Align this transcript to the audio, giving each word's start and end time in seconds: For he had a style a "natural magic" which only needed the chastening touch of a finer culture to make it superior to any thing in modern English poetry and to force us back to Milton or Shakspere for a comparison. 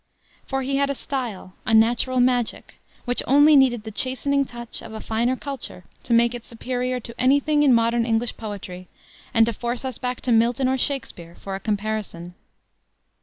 For 0.47 0.63
he 0.63 0.77
had 0.77 0.89
a 0.89 0.95
style 0.95 1.53
a 1.63 1.75
"natural 1.75 2.19
magic" 2.19 2.79
which 3.05 3.21
only 3.27 3.55
needed 3.55 3.83
the 3.83 3.91
chastening 3.91 4.45
touch 4.45 4.81
of 4.81 4.93
a 4.93 4.99
finer 4.99 5.35
culture 5.35 5.83
to 6.01 6.11
make 6.15 6.33
it 6.33 6.43
superior 6.43 6.99
to 6.99 7.21
any 7.21 7.39
thing 7.39 7.61
in 7.61 7.71
modern 7.71 8.03
English 8.03 8.35
poetry 8.35 8.87
and 9.31 9.45
to 9.45 9.53
force 9.53 9.85
us 9.85 9.99
back 9.99 10.19
to 10.21 10.31
Milton 10.31 10.67
or 10.67 10.75
Shakspere 10.79 11.35
for 11.35 11.53
a 11.53 11.59
comparison. 11.59 12.33